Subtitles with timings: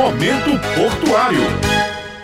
[0.00, 1.42] Momento Portuário.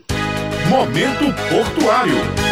[0.70, 2.49] Momento Portuário.